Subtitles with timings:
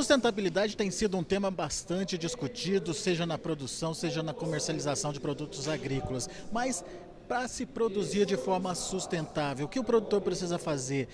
[0.00, 5.68] Sustentabilidade tem sido um tema bastante discutido, seja na produção, seja na comercialização de produtos
[5.68, 6.26] agrícolas.
[6.50, 6.82] Mas
[7.28, 11.06] para se produzir de forma sustentável, o que o produtor precisa fazer?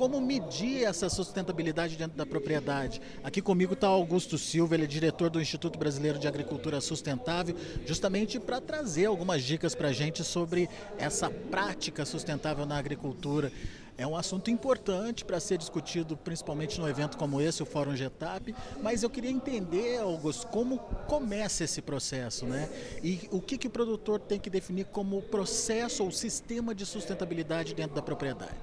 [0.00, 3.02] Como medir essa sustentabilidade dentro da propriedade?
[3.22, 7.54] Aqui comigo está Augusto Silva, ele é diretor do Instituto Brasileiro de Agricultura Sustentável,
[7.84, 13.52] justamente para trazer algumas dicas para a gente sobre essa prática sustentável na agricultura.
[13.98, 18.54] É um assunto importante para ser discutido, principalmente num evento como esse, o Fórum Getap,
[18.82, 22.70] mas eu queria entender, Augusto, como começa esse processo, né?
[23.04, 27.74] E o que, que o produtor tem que definir como processo ou sistema de sustentabilidade
[27.74, 28.56] dentro da propriedade?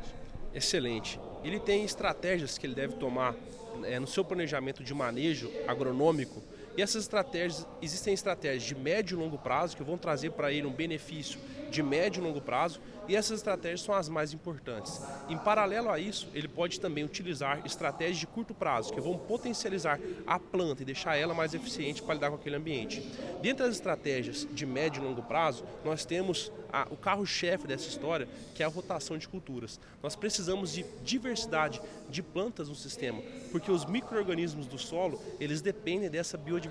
[0.57, 1.19] Excelente.
[1.43, 3.35] Ele tem estratégias que ele deve tomar
[3.83, 6.41] é, no seu planejamento de manejo agronômico
[6.77, 10.67] e essas estratégias, existem estratégias de médio e longo prazo que vão trazer para ele
[10.67, 11.39] um benefício
[11.71, 15.01] de médio e longo prazo e essas estratégias são as mais importantes.
[15.29, 19.99] Em paralelo a isso, ele pode também utilizar estratégias de curto prazo, que vão potencializar
[20.25, 23.01] a planta e deixar ela mais eficiente para lidar com aquele ambiente.
[23.41, 28.27] Dentre as estratégias de médio e longo prazo, nós temos a, o carro-chefe dessa história,
[28.53, 29.79] que é a rotação de culturas.
[30.03, 36.09] Nós precisamos de diversidade de plantas no sistema, porque os micro-organismos do solo, eles dependem
[36.09, 36.66] dessa biodiversidade.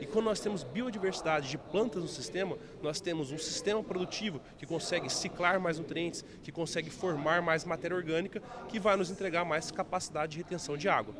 [0.00, 4.66] E quando nós temos biodiversidade de plantas no sistema, nós temos um sistema produtivo que
[4.66, 9.70] consegue ciclar mais nutrientes, que consegue formar mais matéria orgânica, que vai nos entregar mais
[9.70, 11.14] capacidade de retenção de água.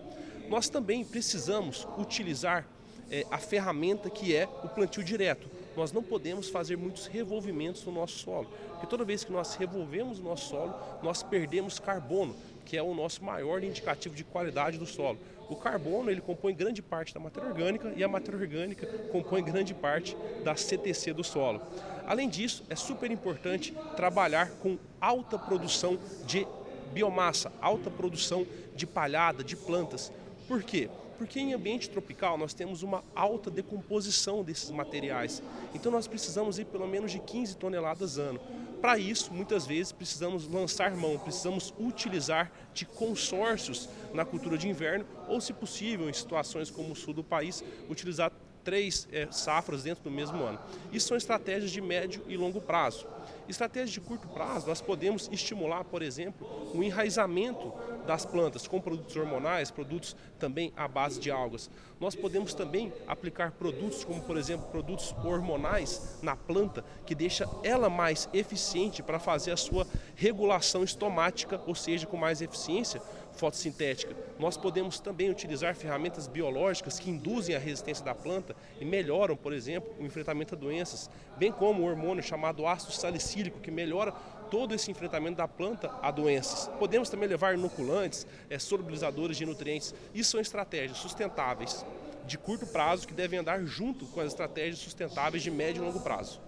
[0.49, 2.67] Nós também precisamos utilizar
[3.11, 5.51] é, a ferramenta que é o plantio direto.
[5.77, 10.19] Nós não podemos fazer muitos revolvimentos no nosso solo, porque toda vez que nós revolvemos
[10.19, 12.35] o nosso solo, nós perdemos carbono,
[12.69, 15.19] que é o nosso maior indicativo de qualidade do solo.
[15.49, 19.73] O carbono ele compõe grande parte da matéria orgânica e a matéria orgânica compõe grande
[19.73, 21.63] parte da CTC do solo.
[22.07, 26.47] Além disso, é super importante trabalhar com alta produção de
[26.93, 28.47] biomassa, alta produção
[28.77, 30.13] de palhada, de plantas.
[30.47, 30.91] Por quê?
[31.17, 35.43] Porque em ambiente tropical nós temos uma alta decomposição desses materiais.
[35.75, 38.39] Então nós precisamos ir pelo menos de 15 toneladas ano.
[38.81, 45.05] Para isso, muitas vezes precisamos lançar mão, precisamos utilizar de consórcios na cultura de inverno
[45.27, 48.31] ou, se possível, em situações como o sul do país, utilizar
[48.63, 50.59] três é, safras dentro do mesmo ano.
[50.93, 53.07] Isso são estratégias de médio e longo prazo.
[53.49, 57.73] Estratégias de curto prazo, nós podemos estimular, por exemplo, o enraizamento
[58.09, 61.71] das plantas com produtos hormonais, produtos também à base de algas.
[62.01, 67.91] Nós podemos também aplicar produtos como, por exemplo, produtos hormonais na planta, que deixa ela
[67.91, 69.87] mais eficiente para fazer a sua
[70.17, 73.03] regulação estomática, ou seja, com mais eficiência,
[73.33, 74.17] fotossintética.
[74.39, 79.53] Nós podemos também utilizar ferramentas biológicas que induzem a resistência da planta e melhoram, por
[79.53, 84.15] exemplo, o enfrentamento a doenças, bem como o hormônio chamado ácido salicílico, que melhora
[84.51, 86.69] todo esse enfrentamento da planta a doenças.
[86.79, 89.95] Podemos também levar inoculantes, é, solubilizadores de nutrientes.
[90.15, 91.85] Isso são estratégias sustentáveis
[92.27, 96.01] de curto prazo que devem andar junto com as estratégias sustentáveis de médio e longo
[96.01, 96.41] prazo.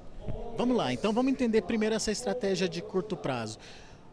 [0.56, 3.58] Vamos lá, então vamos entender primeiro essa estratégia de curto prazo.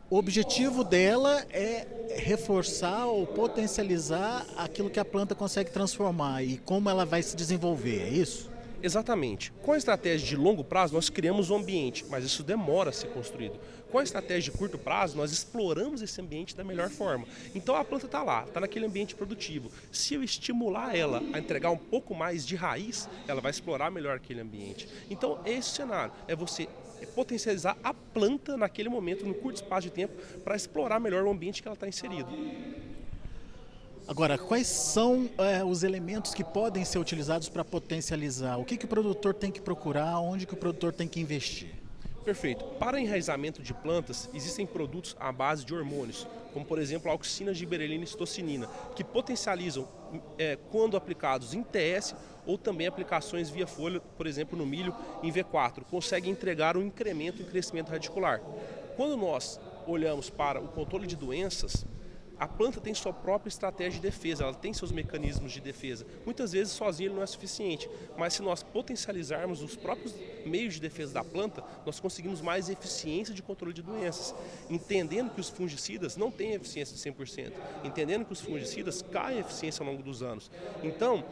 [0.10, 6.90] O objetivo dela é reforçar ou potencializar aquilo que a planta consegue transformar e como
[6.90, 8.50] ela vai se desenvolver, é isso?
[8.82, 9.52] Exatamente.
[9.64, 13.08] Com a estratégia de longo prazo, nós criamos um ambiente, mas isso demora a ser
[13.08, 13.60] construído.
[13.92, 17.26] Com a estratégia de curto prazo, nós exploramos esse ambiente da melhor forma.
[17.56, 19.72] Então a planta está lá, está naquele ambiente produtivo.
[19.92, 24.18] Se eu estimular ela a entregar um pouco mais de raiz, ela vai explorar melhor
[24.18, 24.88] aquele ambiente.
[25.10, 26.68] Então, esse cenário é você
[27.16, 31.62] potencializar a planta naquele momento, no curto espaço de tempo, para explorar melhor o ambiente
[31.62, 32.28] que ela está inserido.
[34.08, 38.58] Agora, quais são é, os elementos que podem ser utilizados para potencializar?
[38.58, 40.18] O que, que o produtor tem que procurar?
[40.22, 41.74] Onde que o produtor tem que investir?
[42.24, 42.64] Perfeito.
[42.80, 47.54] Para enraizamento de plantas, existem produtos à base de hormônios, como por exemplo a auxina
[47.54, 49.86] giberelina e citocinina, que potencializam
[50.38, 52.16] é, quando aplicados em TS
[52.46, 57.42] ou também aplicações via folha, por exemplo no milho em V4, conseguem entregar um incremento
[57.42, 58.42] em crescimento radicular.
[58.96, 61.86] Quando nós olhamos para o controle de doenças,
[62.40, 66.06] a planta tem sua própria estratégia de defesa, ela tem seus mecanismos de defesa.
[66.24, 70.14] Muitas vezes sozinho ele não é suficiente, mas se nós potencializarmos os próprios
[70.46, 74.36] meios de defesa da planta, nós conseguimos mais eficiência de controle de doenças.
[74.70, 77.54] Entendendo que os fungicidas não têm eficiência de 100%,
[77.84, 80.52] entendendo que os fungicidas caem a eficiência ao longo dos anos.
[80.84, 81.24] Então,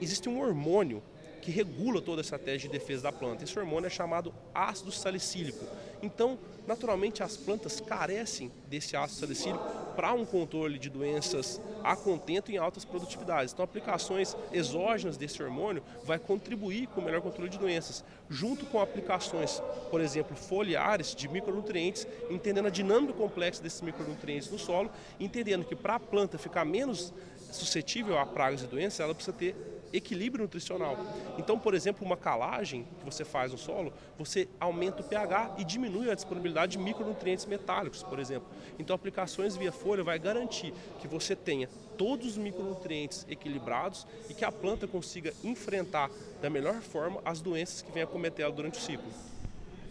[0.00, 1.02] existe um hormônio
[1.40, 3.44] que regula toda a estratégia de defesa da planta.
[3.44, 5.64] Esse hormônio é chamado ácido salicílico.
[6.02, 12.50] Então, naturalmente, as plantas carecem desse ácido salicílico para um controle de doenças a contento
[12.50, 13.52] em altas produtividades.
[13.52, 18.80] Então, aplicações exógenas desse hormônio vai contribuir com o melhor controle de doenças, junto com
[18.80, 25.64] aplicações, por exemplo, foliares de micronutrientes, entendendo a dinâmica complexa desses micronutrientes no solo, entendendo
[25.64, 27.12] que para a planta ficar menos
[27.50, 29.56] suscetível a pragas e doenças, ela precisa ter
[29.92, 30.96] equilíbrio nutricional.
[31.38, 35.64] Então, por exemplo, uma calagem que você faz no solo, você aumenta o pH e
[35.64, 38.48] diminui a disponibilidade de micronutrientes metálicos, por exemplo.
[38.78, 44.44] Então, aplicações via folha vai garantir que você tenha todos os micronutrientes equilibrados e que
[44.44, 46.10] a planta consiga enfrentar
[46.40, 49.10] da melhor forma as doenças que vêm acometer ela durante o ciclo.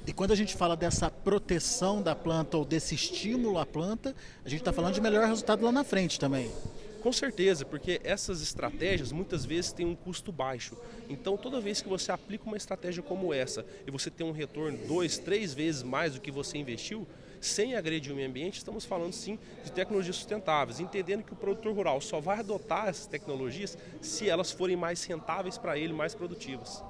[0.08, 4.50] E quando a gente fala dessa proteção da planta ou desse estímulo à planta, a
[4.50, 6.52] gente está falando de melhor resultado lá na frente também.
[7.02, 10.76] Com certeza, porque essas estratégias muitas vezes têm um custo baixo.
[11.10, 14.78] Então, toda vez que você aplica uma estratégia como essa e você tem um retorno
[14.86, 17.08] dois, três vezes mais do que você investiu,
[17.40, 21.74] sem agredir o meio ambiente, estamos falando sim de tecnologias sustentáveis, entendendo que o produtor
[21.74, 26.84] rural só vai adotar essas tecnologias se elas forem mais rentáveis para ele, mais produtivas.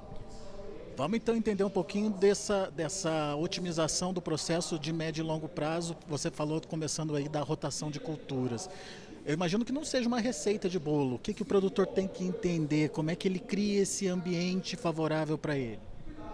[0.96, 5.96] Vamos então entender um pouquinho dessa, dessa otimização do processo de médio e longo prazo.
[6.06, 8.68] Você falou começando aí da rotação de culturas.
[9.24, 11.16] Eu imagino que não seja uma receita de bolo.
[11.16, 12.88] O que, que o produtor tem que entender?
[12.90, 15.78] Como é que ele cria esse ambiente favorável para ele?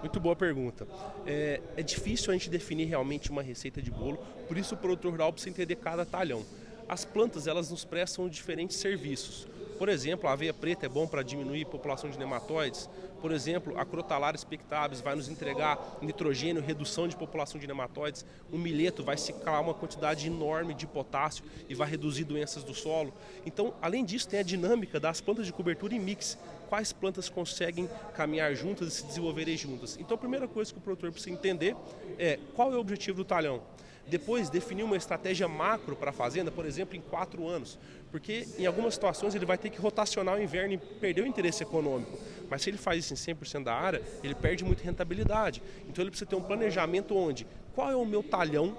[0.00, 0.87] Muito boa pergunta.
[1.27, 5.11] É, é, difícil a gente definir realmente uma receita de bolo, por isso o produtor
[5.11, 6.44] rural precisa entender cada talhão.
[6.88, 9.49] As plantas elas nos prestam diferentes serviços.
[9.78, 12.88] Por exemplo, a aveia preta é bom para diminuir a população de nematóides.
[13.20, 18.25] Por exemplo, a Crotalaria spectabilis vai nos entregar nitrogênio, redução de população de nematóides.
[18.52, 23.12] O milheto vai ciclar uma quantidade enorme de potássio e vai reduzir doenças do solo.
[23.44, 26.38] Então, além disso, tem a dinâmica das plantas de cobertura e mix.
[26.69, 29.96] Quais plantas conseguem caminhar juntas e se desenvolverem juntas.
[30.00, 31.76] Então, a primeira coisa que o produtor precisa entender
[32.19, 33.62] é qual é o objetivo do talhão.
[34.08, 37.79] Depois, definir uma estratégia macro para a fazenda, por exemplo, em quatro anos.
[38.11, 41.62] Porque em algumas situações ele vai ter que rotacionar o inverno e perder o interesse
[41.62, 42.17] econômico.
[42.49, 45.62] Mas se ele faz isso em 100% da área, ele perde muita rentabilidade.
[45.88, 48.79] Então ele precisa ter um planejamento onde, qual é o meu talhão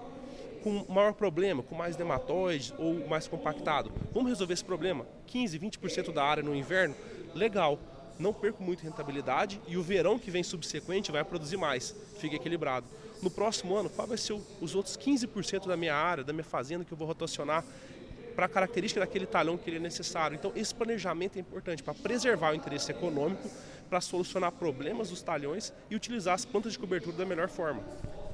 [0.63, 3.91] com maior problema, com mais nematóides ou mais compactado?
[4.13, 5.05] Vamos resolver esse problema?
[5.27, 6.95] 15, 20% da área no inverno?
[7.35, 7.77] Legal
[8.19, 12.87] não perco muito rentabilidade e o verão que vem subsequente vai produzir mais, fica equilibrado.
[13.21, 16.85] No próximo ano, qual vai ser os outros 15% da minha área, da minha fazenda
[16.85, 17.63] que eu vou rotacionar
[18.35, 20.35] para a característica daquele talhão que ele é necessário.
[20.35, 23.49] Então, esse planejamento é importante para preservar o interesse econômico,
[23.89, 27.81] para solucionar problemas dos talhões e utilizar as plantas de cobertura da melhor forma.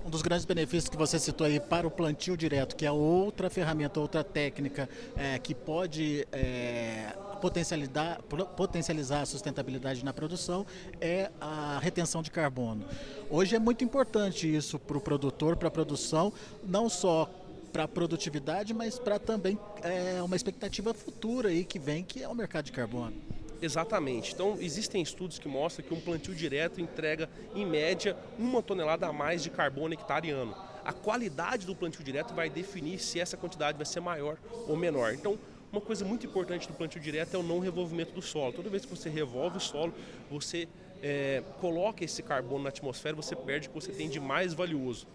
[0.05, 3.49] Um dos grandes benefícios que você citou aí para o plantio direto, que é outra
[3.49, 7.13] ferramenta, outra técnica é, que pode é,
[7.43, 8.21] potencializar,
[8.55, 10.65] potencializar a sustentabilidade na produção,
[11.01, 12.85] é a retenção de carbono.
[13.29, 16.31] Hoje é muito importante isso para o produtor, para a produção,
[16.63, 17.29] não só
[17.73, 22.29] para a produtividade, mas para também é, uma expectativa futura aí que vem, que é
[22.29, 23.13] o mercado de carbono.
[23.61, 24.33] Exatamente.
[24.33, 29.11] Então, existem estudos que mostram que um plantio direto entrega, em média, uma tonelada a
[29.11, 30.55] mais de carbono hectare ano.
[30.85, 34.37] A qualidade do plantio direto vai definir se essa quantidade vai ser maior
[34.67, 35.13] ou menor.
[35.13, 35.37] Então,
[35.73, 38.53] uma coisa muito importante do plantio direto é o não revolvimento do solo.
[38.53, 39.91] Toda vez que você revolve o solo,
[40.29, 40.67] você
[41.01, 45.07] é, coloca esse carbono na atmosfera, você perde o que você tem de mais valioso.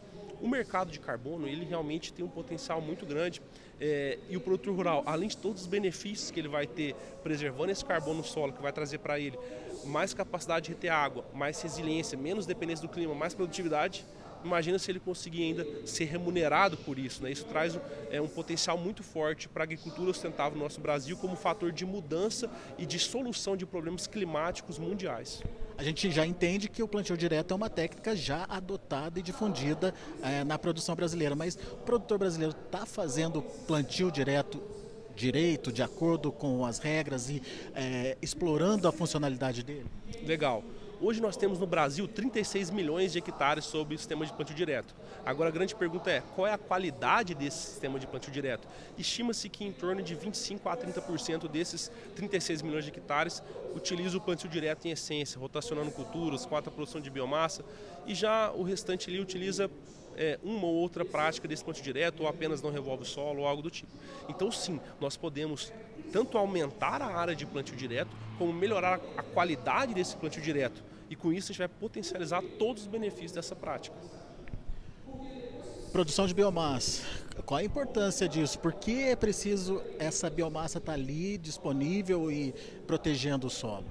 [0.42, 3.40] O mercado de carbono, ele realmente tem um potencial muito grande
[3.80, 7.70] é, e o produtor rural, além de todos os benefícios que ele vai ter preservando
[7.70, 9.38] esse carbono no solo, que vai trazer para ele
[9.84, 14.04] mais capacidade de reter água, mais resiliência, menos dependência do clima, mais produtividade,
[14.44, 17.22] imagina se ele conseguir ainda ser remunerado por isso.
[17.22, 17.30] Né?
[17.30, 17.78] Isso traz
[18.10, 21.84] é, um potencial muito forte para a agricultura sustentável no nosso Brasil como fator de
[21.84, 25.42] mudança e de solução de problemas climáticos mundiais.
[25.76, 29.94] A gente já entende que o plantio direto é uma técnica já adotada e difundida
[30.22, 34.60] é, na produção brasileira, mas o produtor brasileiro está fazendo plantio direto
[35.18, 37.42] direito, de acordo com as regras e
[37.74, 39.86] é, explorando a funcionalidade dele?
[40.24, 40.62] Legal.
[41.00, 44.92] Hoje nós temos no Brasil 36 milhões de hectares sob o sistema de plantio direto.
[45.24, 48.66] Agora a grande pergunta é, qual é a qualidade desse sistema de plantio direto?
[48.98, 53.40] Estima-se que em torno de 25 a 30% desses 36 milhões de hectares
[53.76, 57.64] utilizam o plantio direto em essência, rotacionando culturas, alta produção de biomassa,
[58.04, 59.70] e já o restante ali utiliza
[60.16, 63.46] é, uma ou outra prática desse plantio direto, ou apenas não revolve o solo, ou
[63.46, 63.92] algo do tipo.
[64.28, 65.72] Então sim, nós podemos
[66.12, 70.87] tanto aumentar a área de plantio direto, como melhorar a qualidade desse plantio direto.
[71.10, 73.96] E com isso a gente vai potencializar todos os benefícios dessa prática.
[75.92, 77.02] Produção de biomassa.
[77.46, 78.58] Qual a importância disso?
[78.58, 82.52] Por que é preciso essa biomassa estar tá ali disponível e
[82.86, 83.86] protegendo o solo?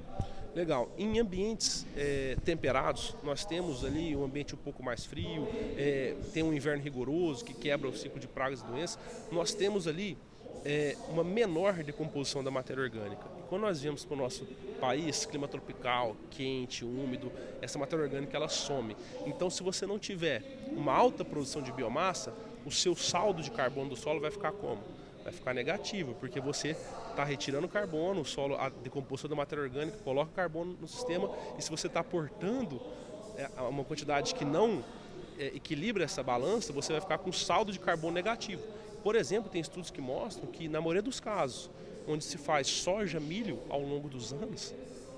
[0.54, 0.90] Legal.
[0.98, 5.48] Em ambientes é, temperados, nós temos ali um ambiente um pouco mais frio,
[5.78, 9.00] é, tem um inverno rigoroso que quebra o ciclo de pragas e doenças.
[9.32, 10.18] Nós temos ali
[10.66, 13.37] é, uma menor decomposição da matéria orgânica.
[13.48, 14.46] Quando nós viemos para o nosso
[14.80, 18.96] país, clima tropical, quente, úmido, essa matéria orgânica ela some.
[19.26, 22.34] Então, se você não tiver uma alta produção de biomassa,
[22.66, 24.82] o seu saldo de carbono do solo vai ficar como?
[25.28, 26.70] vai ficar negativo, porque você
[27.10, 31.62] está retirando carbono, o solo, a decomposição da matéria orgânica coloca carbono no sistema e
[31.62, 32.82] se você está aportando
[33.36, 34.82] é, uma quantidade que não
[35.38, 38.64] é, equilibra essa balança, você vai ficar com saldo de carbono negativo.
[39.04, 41.70] Por exemplo, tem estudos que mostram que na maioria dos casos,
[42.08, 44.74] onde se faz soja, milho ao longo dos anos,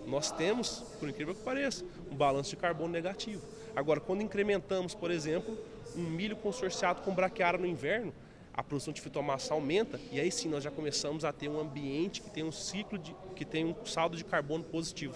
[0.08, 3.42] nós temos, por incrível que pareça, um balanço de carbono negativo.
[3.76, 5.58] Agora, quando incrementamos, por exemplo,
[5.96, 8.14] um milho consorciado com braquiária no inverno,
[8.54, 12.22] a produção de fitomassa aumenta e aí sim nós já começamos a ter um ambiente
[12.22, 15.16] que tem um ciclo de que tem um saldo de carbono positivo.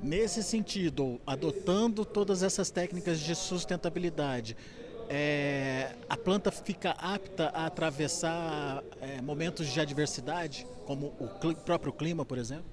[0.00, 4.56] Nesse sentido, adotando todas essas técnicas de sustentabilidade,
[5.08, 11.92] é, a planta fica apta a atravessar é, momentos de adversidade, como o cl próprio
[11.92, 12.64] clima, por exemplo?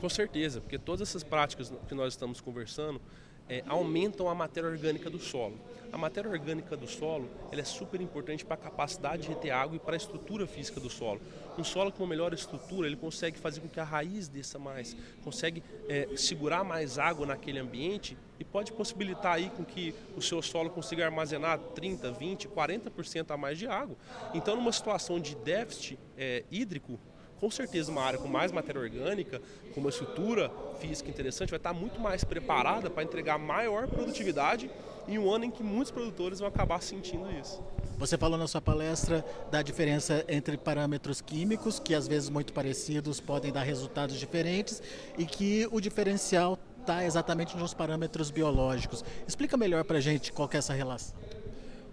[0.00, 3.00] Com certeza, porque todas essas práticas que nós estamos conversando
[3.48, 5.58] é, aumentam a matéria orgânica do solo.
[5.92, 9.76] A matéria orgânica do solo ela é super importante para a capacidade de reter água
[9.76, 11.20] e para a estrutura física do solo.
[11.58, 14.96] Um solo com uma melhor estrutura, ele consegue fazer com que a raiz desça mais,
[15.22, 20.42] consegue é, segurar mais água naquele ambiente e pode possibilitar aí com que o seu
[20.42, 23.96] solo consiga armazenar 30, 20, 40% a mais de água.
[24.34, 26.98] Então, numa situação de déficit é, hídrico,
[27.38, 29.40] com certeza uma área com mais matéria orgânica,
[29.72, 34.68] com uma estrutura física interessante, vai estar muito mais preparada para entregar maior produtividade
[35.06, 37.62] em um ano em que muitos produtores vão acabar sentindo isso.
[37.98, 43.20] Você falou na sua palestra da diferença entre parâmetros químicos, que às vezes muito parecidos
[43.20, 44.82] podem dar resultados diferentes,
[45.16, 49.04] e que o diferencial está exatamente nos parâmetros biológicos.
[49.26, 51.16] Explica melhor para a gente qual é essa relação.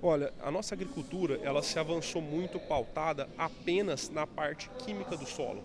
[0.01, 5.63] Olha, a nossa agricultura ela se avançou muito pautada apenas na parte química do solo,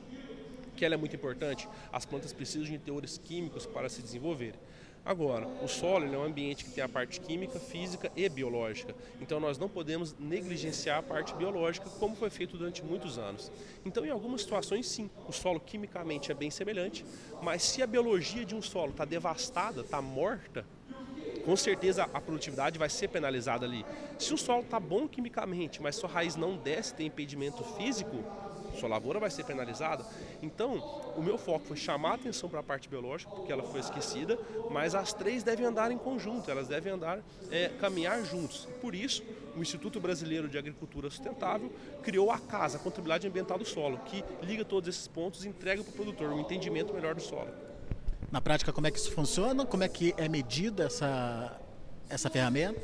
[0.76, 1.68] que ela é muito importante.
[1.92, 4.60] As plantas precisam de teores químicos para se desenvolverem.
[5.04, 8.94] Agora, o solo é um ambiente que tem a parte química, física e biológica.
[9.20, 13.52] Então nós não podemos negligenciar a parte biológica, como foi feito durante muitos anos.
[13.84, 17.04] Então, em algumas situações, sim, o solo quimicamente é bem semelhante,
[17.42, 20.64] mas se a biologia de um solo está devastada, está morta,
[21.44, 23.84] com certeza a produtividade vai ser penalizada ali.
[24.18, 28.25] Se o solo está bom quimicamente, mas sua raiz não desce, tem impedimento físico,
[28.74, 30.04] sua lavoura vai ser penalizada.
[30.42, 30.76] Então,
[31.16, 34.38] o meu foco foi chamar a atenção para a parte biológica, porque ela foi esquecida,
[34.70, 38.68] mas as três devem andar em conjunto, elas devem andar, é, caminhar juntos.
[38.80, 39.22] Por isso,
[39.56, 44.24] o Instituto Brasileiro de Agricultura Sustentável criou a CASA, a Contabilidade Ambiental do Solo, que
[44.42, 47.48] liga todos esses pontos e entrega para o produtor um entendimento melhor do solo.
[48.30, 49.64] Na prática, como é que isso funciona?
[49.64, 51.56] Como é que é medida essa,
[52.08, 52.80] essa ferramenta?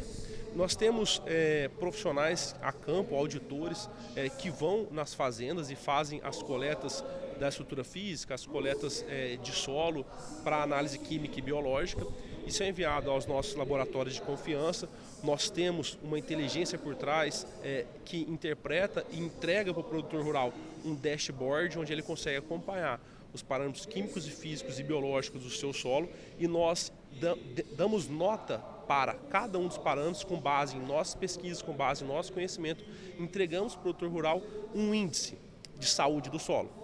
[0.55, 6.43] Nós temos é, profissionais a campo, auditores, é, que vão nas fazendas e fazem as
[6.43, 7.05] coletas
[7.39, 10.05] da estrutura física, as coletas é, de solo
[10.45, 12.07] para análise química e biológica.
[12.47, 14.89] Isso é enviado aos nossos laboratórios de confiança.
[15.23, 20.53] Nós temos uma inteligência por trás é, que interpreta e entrega para o produtor rural
[20.85, 23.01] um dashboard onde ele consegue acompanhar
[23.33, 26.09] os parâmetros químicos e físicos e biológicos do seu solo
[26.39, 26.93] e nós
[27.77, 28.59] damos nota
[28.89, 32.85] para cada um dos parâmetros com base em nossas pesquisas, com base em nosso conhecimento,
[33.19, 34.43] entregamos para o produtor rural
[34.75, 35.39] um índice
[35.79, 36.80] de saúde do solo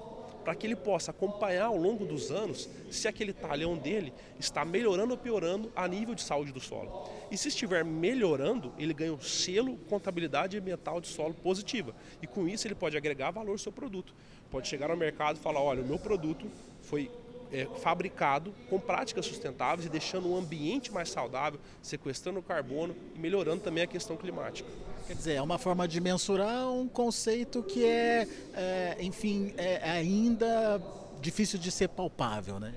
[0.46, 5.10] para que ele possa acompanhar ao longo dos anos se aquele talhão dele está melhorando
[5.10, 7.10] ou piorando a nível de saúde do solo.
[7.32, 11.92] E se estiver melhorando, ele ganha o selo contabilidade ambiental de solo positiva.
[12.22, 14.14] E com isso ele pode agregar valor ao seu produto.
[14.48, 16.46] Pode chegar ao mercado e falar, olha, o meu produto
[16.80, 17.10] foi
[17.52, 23.18] é, fabricado com práticas sustentáveis e deixando um ambiente mais saudável, sequestrando o carbono e
[23.18, 24.70] melhorando também a questão climática.
[25.06, 30.82] Quer dizer, é uma forma de mensurar um conceito que é, é enfim, é ainda
[31.20, 32.74] difícil de ser palpável, né?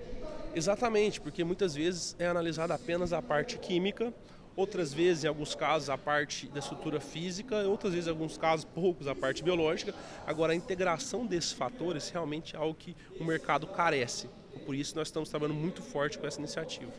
[0.54, 4.14] Exatamente, porque muitas vezes é analisada apenas a parte química,
[4.56, 8.66] outras vezes, em alguns casos, a parte da estrutura física, outras vezes, em alguns casos,
[8.66, 9.96] poucos, a parte biológica.
[10.28, 14.30] Agora, a integração desses fatores realmente é algo que o mercado carece.
[14.66, 16.92] Por isso, nós estamos trabalhando muito forte com essa iniciativa.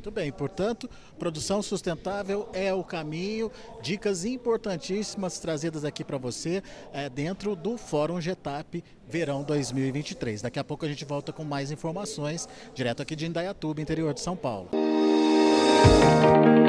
[0.00, 0.88] Muito bem, portanto,
[1.18, 3.52] produção sustentável é o caminho.
[3.82, 10.40] Dicas importantíssimas trazidas aqui para você é, dentro do Fórum Getap Verão 2023.
[10.40, 14.20] Daqui a pouco a gente volta com mais informações, direto aqui de Indaiatuba, interior de
[14.20, 14.70] São Paulo.
[14.72, 16.59] Música